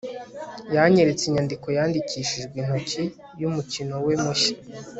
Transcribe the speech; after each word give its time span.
yanyeretse 0.75 1.23
inyandiko 1.25 1.67
yandikishijwe 1.77 2.55
intoki 2.61 3.01
yumukino 3.39 3.95
we 4.05 4.13
mushya 4.23 4.55